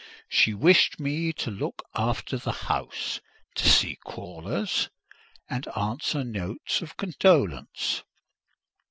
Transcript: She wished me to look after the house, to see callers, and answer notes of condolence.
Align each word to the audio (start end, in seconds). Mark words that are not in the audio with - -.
She 0.27 0.55
wished 0.55 0.99
me 0.99 1.31
to 1.33 1.51
look 1.51 1.83
after 1.93 2.35
the 2.35 2.51
house, 2.65 3.19
to 3.53 3.69
see 3.69 3.99
callers, 4.03 4.89
and 5.47 5.67
answer 5.77 6.23
notes 6.23 6.81
of 6.81 6.97
condolence. 6.97 8.01